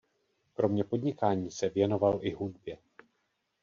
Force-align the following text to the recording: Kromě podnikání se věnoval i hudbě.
Kromě 0.53 0.83
podnikání 0.83 1.51
se 1.51 1.69
věnoval 1.69 2.19
i 2.21 2.33
hudbě. 2.33 2.77